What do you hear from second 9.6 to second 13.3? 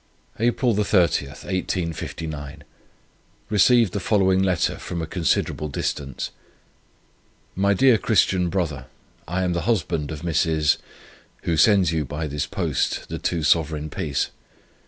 husband of Mrs. who sends you by this post the